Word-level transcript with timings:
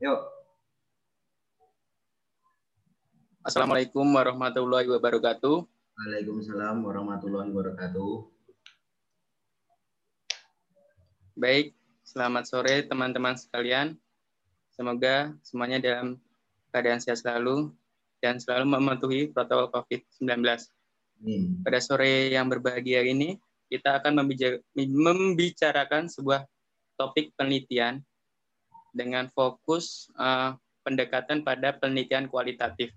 Yuk. 0.00 0.16
Assalamualaikum 3.44 4.08
warahmatullahi 4.08 4.88
wabarakatuh. 4.88 5.60
Waalaikumsalam 5.68 6.80
warahmatullahi 6.80 7.52
wabarakatuh. 7.52 8.32
Baik, 11.36 11.76
selamat 12.00 12.48
sore 12.48 12.88
teman-teman 12.88 13.36
sekalian. 13.36 13.92
Semoga 14.72 15.36
semuanya 15.44 15.76
dalam 15.76 16.16
keadaan 16.72 17.04
sehat 17.04 17.20
selalu 17.20 17.68
dan 18.24 18.40
selalu 18.40 18.72
mematuhi 18.72 19.28
protokol 19.28 19.68
COVID-19. 19.68 20.40
Pada 21.60 21.78
sore 21.84 22.32
yang 22.32 22.48
berbahagia 22.48 23.04
ini, 23.04 23.36
kita 23.68 24.00
akan 24.00 24.32
membicarakan 24.64 26.08
sebuah 26.08 26.48
topik 26.96 27.36
penelitian 27.36 28.00
dengan 28.92 29.30
fokus 29.30 30.10
uh, 30.18 30.54
pendekatan 30.82 31.46
pada 31.46 31.76
penelitian 31.76 32.26
kualitatif. 32.26 32.90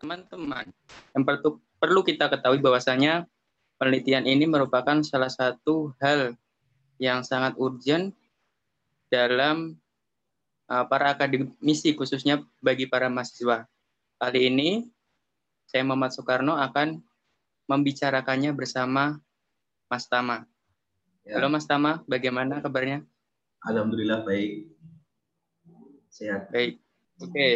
Teman-teman, 0.00 0.68
yang 1.12 1.24
perlu, 1.24 1.60
perlu 1.76 2.00
kita 2.00 2.32
ketahui 2.32 2.60
bahwasanya 2.60 3.28
penelitian 3.76 4.24
ini 4.24 4.48
merupakan 4.48 5.00
salah 5.04 5.28
satu 5.28 5.92
hal 6.00 6.36
yang 7.00 7.24
sangat 7.24 7.56
urgent 7.56 8.12
dalam 9.08 9.80
uh, 10.68 10.84
para 10.86 11.16
akademisi 11.16 11.96
khususnya 11.96 12.44
bagi 12.60 12.84
para 12.88 13.08
mahasiswa. 13.08 13.64
Kali 14.20 14.40
ini 14.52 14.84
saya 15.64 15.86
Muhammad 15.86 16.12
Soekarno 16.12 16.58
akan 16.60 17.00
membicarakannya 17.70 18.52
bersama 18.52 19.16
Mas 19.86 20.06
Tama. 20.10 20.44
Ya. 21.24 21.38
Halo 21.38 21.48
Mas 21.48 21.64
Tama, 21.64 22.02
bagaimana 22.04 22.58
kabarnya? 22.58 23.06
Alhamdulillah 23.68 24.24
baik. 24.24 24.72
Sehat. 26.08 26.48
Baik. 26.48 26.80
Oke. 27.20 27.30
Okay. 27.32 27.54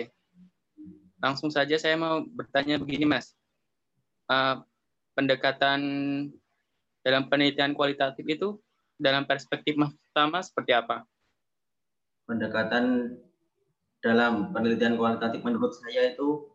Langsung 1.25 1.49
saja 1.49 1.81
saya 1.81 1.97
mau 1.97 2.21
bertanya 2.29 2.77
begini 2.77 3.09
Mas. 3.09 3.33
Uh, 4.29 4.61
pendekatan 5.17 5.81
dalam 7.05 7.29
penelitian 7.29 7.73
kualitatif 7.73 8.25
itu 8.29 8.49
dalam 9.01 9.25
perspektif 9.25 9.77
Mas 9.77 9.97
Tama 10.13 10.45
seperti 10.45 10.77
apa? 10.77 11.09
Pendekatan 12.29 13.17
dalam 14.05 14.53
penelitian 14.53 15.01
kualitatif 15.01 15.41
menurut 15.41 15.73
saya 15.73 16.13
itu 16.13 16.53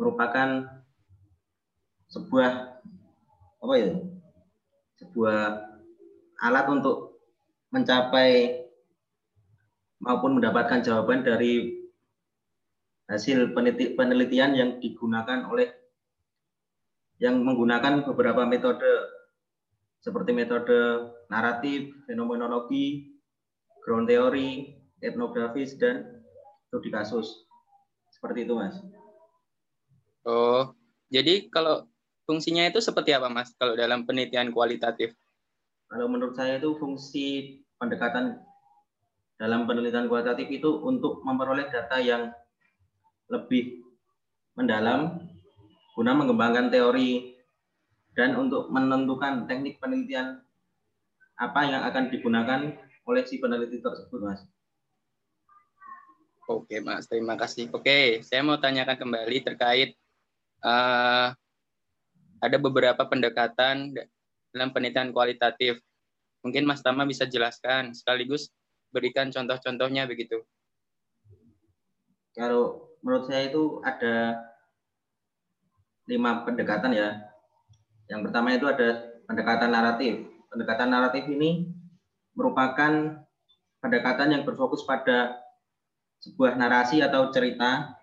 merupakan 0.00 0.64
sebuah 2.08 2.80
apa 3.60 3.74
ya 3.76 3.92
sebuah 5.00 5.40
alat 6.42 6.66
untuk 6.72 7.20
mencapai 7.72 8.61
maupun 10.02 10.36
mendapatkan 10.36 10.82
jawaban 10.82 11.22
dari 11.22 11.78
hasil 13.06 13.54
penelitian 13.94 14.52
yang 14.58 14.70
digunakan 14.82 15.46
oleh 15.46 15.70
yang 17.22 17.38
menggunakan 17.38 18.02
beberapa 18.02 18.42
metode 18.42 18.88
seperti 20.02 20.34
metode 20.34 21.06
naratif, 21.30 21.94
fenomenologi, 22.10 23.14
ground 23.86 24.10
theory, 24.10 24.74
etnografis, 24.98 25.78
dan 25.78 26.26
studi 26.66 26.90
kasus. 26.90 27.46
Seperti 28.10 28.42
itu, 28.42 28.58
Mas. 28.58 28.82
Oh, 30.26 30.74
jadi 31.06 31.46
kalau 31.46 31.86
fungsinya 32.26 32.66
itu 32.66 32.82
seperti 32.82 33.14
apa, 33.14 33.30
Mas, 33.30 33.54
kalau 33.54 33.78
dalam 33.78 34.02
penelitian 34.02 34.50
kualitatif? 34.50 35.14
Kalau 35.86 36.10
menurut 36.10 36.34
saya 36.34 36.58
itu 36.58 36.74
fungsi 36.82 37.62
pendekatan 37.78 38.42
dalam 39.42 39.66
penelitian 39.66 40.06
kualitatif 40.06 40.46
itu 40.54 40.70
untuk 40.86 41.18
memperoleh 41.26 41.66
data 41.66 41.98
yang 41.98 42.30
lebih 43.26 43.82
mendalam 44.54 45.18
guna 45.98 46.14
mengembangkan 46.14 46.70
teori 46.70 47.34
dan 48.14 48.38
untuk 48.38 48.70
menentukan 48.70 49.50
teknik 49.50 49.82
penelitian 49.82 50.38
apa 51.34 51.60
yang 51.66 51.82
akan 51.82 52.06
digunakan 52.14 52.60
oleh 53.02 53.26
si 53.26 53.42
peneliti 53.42 53.82
tersebut, 53.82 54.20
Mas. 54.22 54.46
Oke, 56.46 56.78
Mas. 56.78 57.10
Terima 57.10 57.34
kasih. 57.34 57.66
Oke, 57.74 58.22
saya 58.22 58.46
mau 58.46 58.62
tanyakan 58.62 58.94
kembali 58.94 59.42
terkait 59.42 59.98
uh, 60.62 61.34
ada 62.38 62.56
beberapa 62.62 63.02
pendekatan 63.10 63.90
dalam 64.54 64.70
penelitian 64.70 65.10
kualitatif. 65.10 65.82
Mungkin 66.46 66.62
Mas 66.62 66.84
Tama 66.84 67.02
bisa 67.10 67.26
jelaskan 67.26 67.90
sekaligus 67.90 68.54
berikan 68.92 69.32
contoh-contohnya 69.32 70.04
begitu. 70.06 70.44
Kalau 72.36 72.92
menurut 73.02 73.28
saya 73.28 73.48
itu 73.48 73.80
ada 73.82 74.40
lima 76.06 76.44
pendekatan 76.44 76.92
ya. 76.92 77.18
Yang 78.06 78.20
pertama 78.28 78.52
itu 78.52 78.68
ada 78.68 78.88
pendekatan 79.24 79.70
naratif. 79.72 80.14
Pendekatan 80.52 80.88
naratif 80.92 81.24
ini 81.32 81.72
merupakan 82.36 83.24
pendekatan 83.80 84.28
yang 84.36 84.42
berfokus 84.44 84.84
pada 84.84 85.40
sebuah 86.22 86.54
narasi 86.54 87.02
atau 87.02 87.32
cerita 87.34 87.98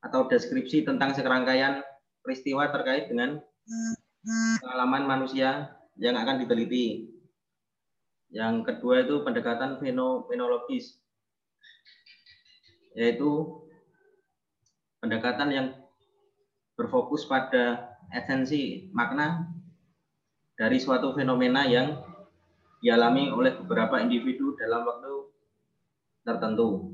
atau 0.00 0.30
deskripsi 0.30 0.86
tentang 0.86 1.12
serangkaian 1.12 1.82
peristiwa 2.22 2.70
terkait 2.70 3.10
dengan 3.10 3.42
pengalaman 4.62 5.04
manusia 5.04 5.76
yang 5.98 6.14
akan 6.14 6.42
diteliti. 6.42 7.15
Yang 8.30 8.54
kedua 8.68 9.06
itu 9.06 9.22
pendekatan 9.22 9.78
fenomenologis, 9.78 10.98
yaitu 12.98 13.62
pendekatan 14.98 15.48
yang 15.54 15.66
berfokus 16.74 17.24
pada 17.24 17.96
esensi 18.12 18.90
makna 18.92 19.46
dari 20.58 20.76
suatu 20.80 21.14
fenomena 21.14 21.64
yang 21.64 22.02
dialami 22.82 23.32
oleh 23.32 23.56
beberapa 23.62 24.02
individu 24.02 24.56
dalam 24.58 24.84
waktu 24.84 25.14
tertentu. 26.26 26.92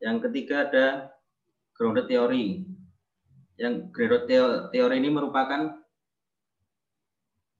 Yang 0.00 0.16
ketiga 0.28 0.66
ada 0.66 0.86
grounded 1.76 2.08
theory, 2.08 2.64
yang 3.60 3.92
Graded 3.92 4.24
teori 4.72 4.96
ini 4.96 5.12
merupakan 5.12 5.84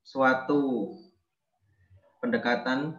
suatu 0.01 0.97
pendekatan 2.21 2.97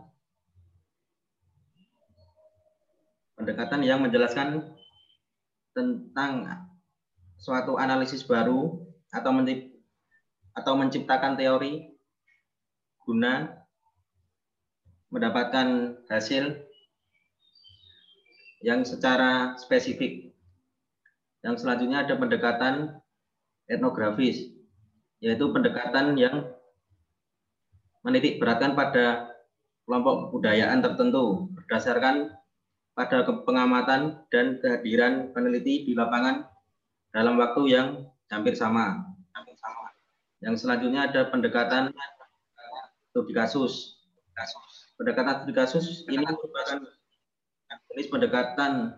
pendekatan 3.37 3.81
yang 3.81 4.01
menjelaskan 4.05 4.77
tentang 5.73 6.45
suatu 7.41 7.77
analisis 7.81 8.21
baru 8.21 8.85
atau 9.09 9.33
atau 10.51 10.73
menciptakan 10.77 11.33
teori 11.39 11.89
guna 13.01 13.49
mendapatkan 15.09 15.97
hasil 16.07 16.69
yang 18.61 18.85
secara 18.85 19.57
spesifik. 19.57 20.31
Yang 21.41 21.65
selanjutnya 21.65 22.05
ada 22.05 22.13
pendekatan 22.15 23.01
etnografis, 23.65 24.53
yaitu 25.17 25.49
pendekatan 25.49 26.13
yang 26.13 26.45
menitik 28.01 28.41
beratkan 28.41 28.73
pada 28.73 29.29
kelompok 29.85 30.29
kebudayaan 30.29 30.81
tertentu 30.81 31.49
berdasarkan 31.53 32.33
pada 32.97 33.23
pengamatan 33.47 34.21
dan 34.29 34.59
kehadiran 34.59 35.31
peneliti 35.31 35.87
di 35.87 35.93
lapangan 35.95 36.45
dalam 37.15 37.39
waktu 37.39 37.61
yang 37.71 37.87
hampir 38.31 38.55
sama. 38.55 39.03
Yang 40.41 40.65
selanjutnya 40.65 41.11
ada 41.11 41.29
pendekatan 41.29 41.93
studi 43.11 43.33
kasus. 43.35 44.01
Pendekatan 44.97 45.43
studi 45.43 45.53
kasus 45.53 45.85
ini 46.09 46.25
merupakan 46.25 46.81
jenis 47.91 48.07
pendekatan 48.09 48.97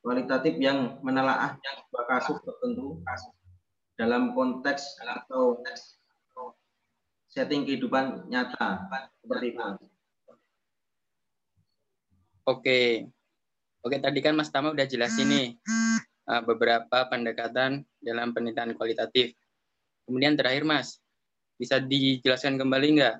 kualitatif 0.00 0.56
yang 0.56 0.96
menelaah 1.04 1.60
sebuah 1.60 2.04
kasus 2.08 2.38
tertentu 2.40 3.04
dalam 4.00 4.32
konteks 4.32 4.96
atau 5.04 5.60
setting 7.30 7.62
kehidupan 7.62 8.26
nyata 8.26 8.90
seperti 9.22 9.54
itu. 9.54 9.86
Oke, 12.42 13.06
oke 13.86 13.96
tadi 14.02 14.18
kan 14.18 14.34
Mas 14.34 14.50
Tama 14.50 14.74
udah 14.74 14.82
jelasin 14.82 15.30
nih 15.30 15.48
uh, 16.26 16.42
beberapa 16.42 17.06
pendekatan 17.06 17.86
dalam 18.02 18.34
penelitian 18.34 18.74
kualitatif. 18.74 19.38
Kemudian 20.10 20.34
terakhir 20.34 20.66
Mas, 20.66 20.98
bisa 21.54 21.78
dijelaskan 21.78 22.58
kembali 22.58 22.98
nggak 22.98 23.16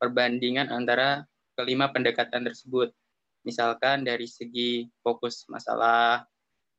perbandingan 0.00 0.72
antara 0.72 1.28
kelima 1.52 1.92
pendekatan 1.92 2.48
tersebut? 2.48 2.88
Misalkan 3.44 4.08
dari 4.08 4.24
segi 4.24 4.88
fokus 5.04 5.44
masalah, 5.52 6.24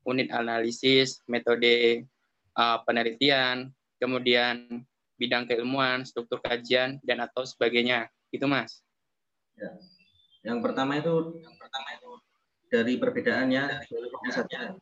unit 0.09 0.33
analisis, 0.33 1.21
metode 1.29 2.01
uh, 2.57 2.81
penelitian, 2.81 3.69
kemudian 4.01 4.81
bidang 5.17 5.49
keilmuan, 5.49 6.05
struktur 6.05 6.39
kajian, 6.39 7.01
dan 7.03 7.25
atau 7.25 7.43
sebagainya. 7.43 8.07
Itu 8.29 8.45
Mas. 8.45 8.81
Ya. 9.57 9.73
Yang 10.45 10.59
pertama 10.63 11.01
itu 11.01 11.41
yang 11.43 11.55
pertama 11.57 11.87
itu 11.97 12.11
dari 12.69 12.93
perbedaannya 12.95 13.63
dari. 13.83 14.77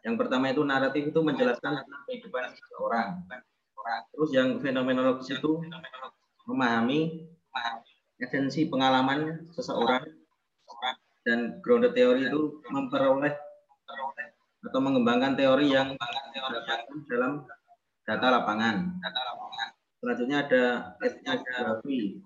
Yang 0.00 0.16
pertama 0.16 0.48
itu 0.48 0.62
naratif 0.64 1.12
itu 1.12 1.20
menjelaskan 1.20 1.84
tentang 1.84 2.02
kehidupan 2.08 2.56
seseorang. 2.56 3.08
Terus 4.14 4.30
yang 4.32 4.60
fenomenologis 4.60 5.28
itu 5.34 5.60
memahami 6.48 7.28
esensi 8.20 8.68
pengalaman 8.68 9.48
seseorang 9.56 10.04
dan 11.24 11.60
grounded 11.60 11.92
teori 11.92 12.28
itu 12.28 12.60
memperoleh 12.68 13.34
atau 14.60 14.80
mengembangkan 14.80 15.36
teori 15.36 15.72
yang 15.72 15.96
dalam 17.08 17.44
data 18.04 18.26
lapangan. 18.28 19.00
Selanjutnya 20.00 20.48
ada 20.48 20.64
etnografi, 21.04 22.24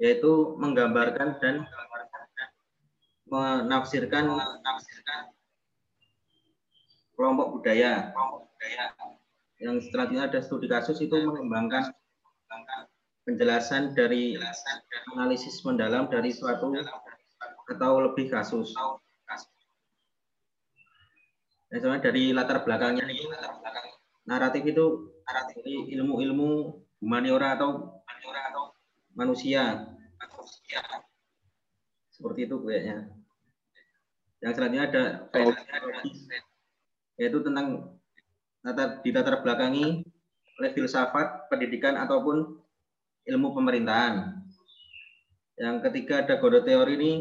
yaitu 0.00 0.32
menggambarkan 0.56 1.36
dan 1.44 1.68
menafsirkan 3.28 4.32
kelompok 7.12 7.60
budaya. 7.60 8.16
Yang 9.60 9.92
selanjutnya 9.92 10.24
ada 10.24 10.40
studi 10.40 10.72
kasus 10.72 10.96
itu 11.04 11.16
mengembangkan 11.20 11.92
penjelasan 13.28 13.92
dari 13.92 14.40
analisis 15.12 15.60
mendalam 15.68 16.08
dari 16.08 16.32
suatu 16.32 16.72
atau 17.66 17.92
lebih 18.08 18.32
kasus. 18.32 18.72
Nah, 21.66 21.98
dari 22.00 22.32
latar 22.32 22.64
belakangnya 22.64 23.04
naratif 24.24 24.62
itu 24.64 25.12
naratif 25.26 25.60
ilmu-ilmu 25.66 26.85
humaniora 27.06 27.54
atau 27.54 28.02
manusia. 29.14 29.94
Seperti 32.10 32.50
itu 32.50 32.58
kayaknya. 32.66 33.14
Yang 34.42 34.52
selanjutnya 34.58 34.84
ada 34.90 35.04
yaitu 37.16 37.38
tentang 37.46 37.96
latar, 38.66 39.00
di 39.06 39.10
latar 39.14 39.40
belakangi 39.40 40.02
oleh 40.58 40.70
filsafat, 40.74 41.46
pendidikan 41.46 41.94
ataupun 41.94 42.58
ilmu 43.30 43.48
pemerintahan. 43.54 44.42
Yang 45.56 45.76
ketiga 45.88 46.26
ada 46.26 46.36
Godo 46.42 46.60
teori 46.66 46.94
ini 46.98 47.12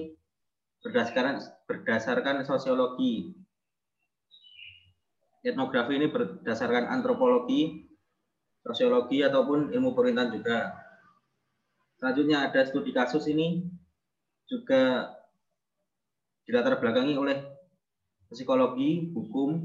berdasarkan 0.81 1.39
berdasarkan 1.69 2.43
sosiologi. 2.43 3.37
Etnografi 5.45 5.93
ini 5.95 6.09
berdasarkan 6.09 6.89
antropologi, 6.89 7.84
sosiologi 8.65 9.21
ataupun 9.21 9.69
ilmu 9.69 9.93
pemerintahan 9.93 10.33
juga. 10.33 10.73
Selanjutnya 12.01 12.49
ada 12.49 12.65
studi 12.65 12.89
kasus 12.89 13.29
ini 13.29 13.61
juga 14.49 15.13
dilatar 16.49 16.81
belakangi 16.81 17.13
oleh 17.13 17.37
psikologi, 18.33 19.13
hukum, 19.13 19.61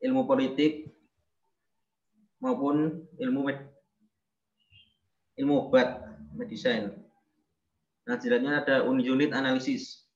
ilmu 0.00 0.22
politik, 0.22 0.86
maupun 2.38 3.04
ilmu 3.18 3.40
med 3.42 3.58
ilmu 5.36 5.68
obat, 5.68 6.06
medicine. 6.38 6.94
Nah, 8.06 8.16
selanjutnya 8.16 8.64
ada 8.64 8.76
unit 8.86 9.30
analisis, 9.34 10.06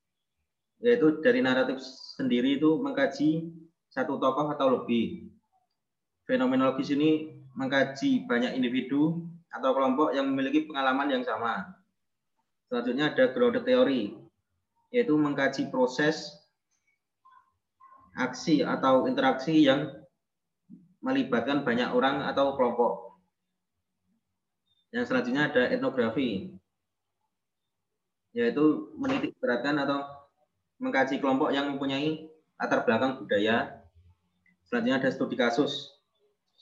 yaitu 0.79 1.21
dari 1.21 1.43
naratif 1.43 1.79
sendiri 2.17 2.57
itu 2.59 2.79
mengkaji 2.79 3.51
satu 3.91 4.19
tokoh 4.19 4.51
atau 4.51 4.67
lebih. 4.81 5.31
Fenomenologis 6.25 6.89
ini 6.89 7.34
mengkaji 7.55 8.27
banyak 8.27 8.53
individu 8.59 9.23
atau 9.47 9.71
kelompok 9.71 10.11
yang 10.11 10.27
memiliki 10.27 10.67
pengalaman 10.67 11.07
yang 11.07 11.23
sama. 11.23 11.79
Selanjutnya 12.67 13.15
ada 13.15 13.31
grounded 13.31 13.63
theory, 13.63 14.19
yaitu 14.91 15.15
mengkaji 15.15 15.71
proses 15.71 16.35
aksi 18.15 18.63
atau 18.67 19.07
interaksi 19.07 19.63
yang 19.63 19.91
melibatkan 20.99 21.63
banyak 21.63 21.87
orang 21.95 22.27
atau 22.27 22.55
kelompok. 22.59 23.15
Yang 24.91 25.11
selanjutnya 25.11 25.51
ada 25.51 25.63
etnografi, 25.71 26.55
yaitu 28.35 28.91
menitik 28.99 29.35
beratkan 29.39 29.79
atau 29.79 30.03
mengkaji 30.79 31.23
kelompok 31.23 31.55
yang 31.55 31.71
mempunyai 31.71 32.27
latar 32.59 32.83
belakang 32.83 33.23
budaya. 33.23 33.83
Selanjutnya 34.67 34.99
ada 34.99 35.09
studi 35.11 35.39
kasus, 35.39 35.94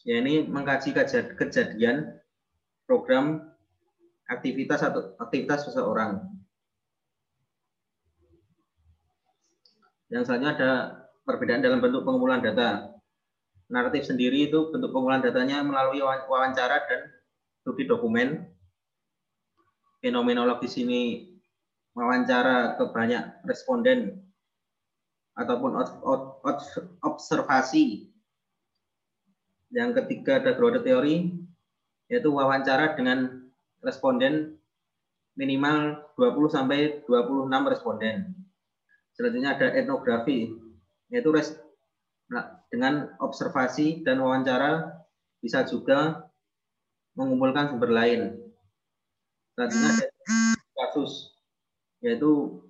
yaitu 0.03 0.51
mengkaji 0.51 0.91
kejadian, 1.39 2.19
program, 2.83 3.55
aktivitas 4.27 4.83
atau 4.83 5.15
aktivitas 5.19 5.67
seseorang. 5.67 6.23
Yang 10.11 10.29
selanjutnya 10.29 10.53
ada 10.53 10.71
perbedaan 11.25 11.63
dalam 11.65 11.81
bentuk 11.81 12.05
pengumpulan 12.05 12.44
data. 12.44 12.94
Naratif 13.71 14.05
sendiri 14.05 14.51
itu 14.51 14.69
bentuk 14.69 14.94
pengumpulan 14.94 15.23
datanya 15.23 15.63
melalui 15.65 16.03
wawancara 16.03 16.85
dan 16.85 17.09
studi 17.63 17.89
dokumen. 17.89 18.45
Fenomenologis 20.03 20.75
ini 20.77 21.31
wawancara 21.95 22.75
ke 22.75 22.91
banyak 22.91 23.47
responden 23.47 24.19
ataupun 25.33 25.79
observasi. 27.01 28.12
Yang 29.74 30.06
ketiga 30.06 30.38
ada 30.38 30.54
grounded 30.54 30.86
teori, 30.86 31.34
yaitu 32.06 32.30
wawancara 32.30 32.94
dengan 32.94 33.50
responden 33.81 34.62
minimal 35.34 35.98
20 36.14 36.46
sampai 36.54 37.02
26 37.10 37.50
responden. 37.74 38.38
Selanjutnya 39.18 39.58
ada 39.58 39.74
etnografi, 39.74 40.54
yaitu 41.10 41.30
res, 41.34 41.58
nah, 42.30 42.62
dengan 42.70 43.18
observasi 43.18 44.06
dan 44.06 44.22
wawancara 44.22 45.02
bisa 45.42 45.66
juga 45.66 46.30
mengumpulkan 47.18 47.74
sumber 47.74 47.90
lain. 47.90 48.22
Selanjutnya 49.54 49.90
ada 49.90 50.08
kasus, 50.78 51.34
yaitu 52.02 52.62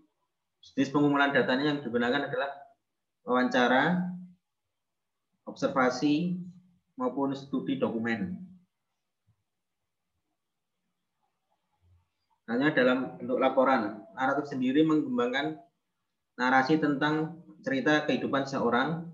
jenis 0.64 0.92
pengumpulan 0.92 1.36
datanya 1.36 1.76
yang 1.76 1.80
digunakan 1.84 2.28
adalah 2.28 2.52
wawancara, 3.28 4.04
observasi, 5.48 6.40
maupun 6.98 7.34
studi 7.34 7.82
dokumen. 7.82 8.38
Hanya 12.44 12.76
dalam 12.76 13.16
bentuk 13.18 13.40
laporan, 13.40 14.04
naratif 14.14 14.52
sendiri 14.52 14.84
mengembangkan 14.84 15.56
narasi 16.36 16.76
tentang 16.76 17.40
cerita 17.64 18.04
kehidupan 18.04 18.44
seorang. 18.44 19.08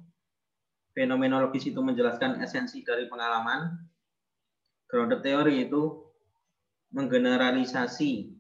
Fenomenologis 0.98 1.69
itu 1.69 1.77
menjelaskan 1.79 2.41
esensi 2.41 2.81
dari 2.81 3.05
pengalaman. 3.05 3.69
Grounded 4.89 5.21
teori 5.21 5.69
itu 5.69 6.01
menggeneralisasi 6.89 8.33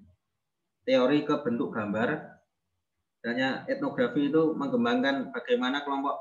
teori 0.89 1.19
ke 1.21 1.35
bentuk 1.45 1.69
gambar. 1.69 2.41
Dan 3.21 3.67
etnografi 3.69 4.31
itu 4.31 4.57
mengembangkan 4.57 5.29
bagaimana 5.29 5.85
kelompok 5.85 6.17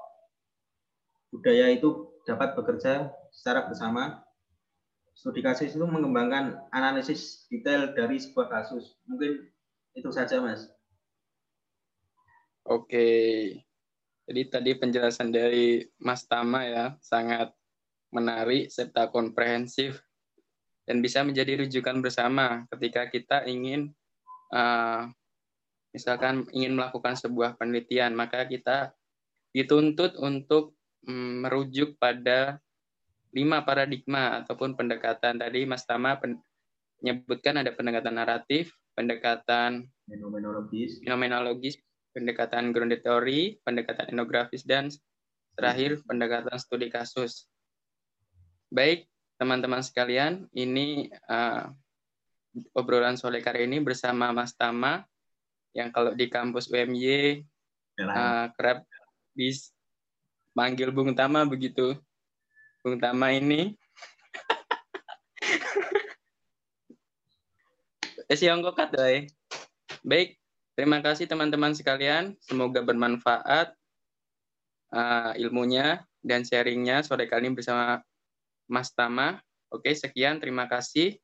budaya 1.33 1.73
itu 1.73 2.08
dapat 2.29 2.53
bekerja 2.53 3.09
secara 3.33 3.65
bersama. 3.65 4.21
Studi 5.17 5.43
kasus 5.43 5.75
itu 5.75 5.83
mengembangkan 5.83 6.69
analisis 6.71 7.49
detail 7.51 7.91
dari 7.97 8.21
sebuah 8.21 8.53
kasus. 8.53 8.95
Mungkin 9.09 9.51
itu 9.97 10.11
saja, 10.15 10.39
Mas. 10.39 10.71
Oke. 12.69 13.09
Jadi 14.29 14.41
tadi 14.47 14.71
penjelasan 14.77 15.33
dari 15.33 15.83
Mas 15.99 16.29
Tama 16.29 16.69
ya 16.69 16.95
sangat 17.01 17.51
menarik 18.13 18.69
serta 18.69 19.09
komprehensif 19.09 20.05
dan 20.89 21.05
bisa 21.05 21.21
menjadi 21.27 21.65
rujukan 21.65 22.01
bersama 22.01 22.65
ketika 22.77 23.09
kita 23.13 23.45
ingin 23.45 23.93
uh, 24.53 25.09
misalkan 25.93 26.49
ingin 26.57 26.77
melakukan 26.77 27.17
sebuah 27.17 27.61
penelitian 27.61 28.17
maka 28.17 28.49
kita 28.49 28.97
dituntut 29.53 30.17
untuk 30.17 30.78
merujuk 31.07 31.95
pada 32.01 32.59
lima 33.31 33.63
paradigma 33.63 34.43
ataupun 34.43 34.75
pendekatan 34.75 35.39
tadi. 35.39 35.69
Mas 35.69 35.85
Tama 35.85 36.19
menyebutkan 36.99 37.61
ada 37.61 37.71
pendekatan 37.71 38.15
naratif, 38.17 38.75
pendekatan 38.97 39.87
fenomenologis, 40.09 40.99
fenomenologis 41.05 41.77
pendekatan 42.19 42.75
grounded 42.75 43.05
theory, 43.07 43.63
pendekatan 43.63 44.11
etnografis, 44.11 44.67
dan 44.67 44.91
terakhir 45.55 46.03
pendekatan 46.03 46.59
studi 46.59 46.91
kasus. 46.91 47.47
Baik, 48.75 49.07
teman-teman 49.39 49.87
sekalian, 49.87 50.51
ini 50.51 51.07
uh, 51.31 51.71
obrolan 52.75 53.15
sore 53.15 53.39
kali 53.39 53.71
ini 53.71 53.79
bersama 53.79 54.35
Mas 54.35 54.57
Tama, 54.59 55.07
yang 55.77 55.95
kalau 55.95 56.17
di 56.17 56.27
kampus 56.27 56.67
UMY 56.73 57.07
uh, 57.07 58.03
eh, 58.03 58.47
kerap 58.59 58.83
bis 59.37 59.71
manggil 60.59 60.91
Bung 60.91 61.15
Tama 61.15 61.47
begitu. 61.47 61.95
Bung 62.83 62.99
Tama 62.99 63.31
ini 63.31 63.79
Eh, 68.29 68.37
si 68.37 68.45
Baik, 70.05 70.37
Terima 70.79 71.03
kasih 71.03 71.27
teman-teman 71.27 71.75
sekalian. 71.75 72.39
Semoga 72.39 72.79
bermanfaat 72.87 73.75
uh, 74.95 75.35
ilmunya 75.35 76.07
dan 76.23 76.47
sharingnya 76.47 77.03
sore 77.03 77.27
kali 77.27 77.51
ini 77.51 77.59
bersama 77.59 77.99
Mas 78.71 78.95
Tama. 78.95 79.43
Oke, 79.75 79.91
sekian. 79.99 80.39
Terima 80.39 80.71
kasih. 80.71 81.19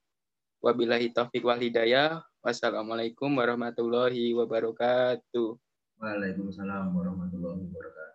Wabillahi 0.59 1.15
taufiq 1.15 1.47
wal 1.47 1.63
hidayah. 1.63 2.27
Wassalamualaikum 2.43 3.31
warahmatullahi 3.31 4.35
wabarakatuh. 4.35 5.55
Waalaikumsalam 6.03 6.91
warahmatullahi 6.91 7.63
wabarakatuh. 7.71 8.14